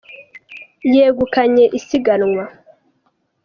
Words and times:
yegukanye 0.93 1.63
isiganwa 1.77 2.45